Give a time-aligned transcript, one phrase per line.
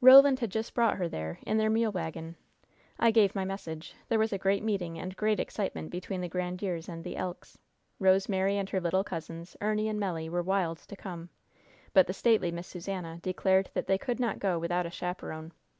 [0.00, 2.34] Roland had just brought her there in their mule wagon.
[2.98, 3.94] I gave my message.
[4.08, 7.56] There was a great meeting and great excitement between the Grandieres and the Elks.
[8.00, 11.28] Rosemary and her little cousins, Erny and Melly, were wild to come.
[11.92, 15.52] But the stately Miss Susannah declared that they could not go without a chaperon.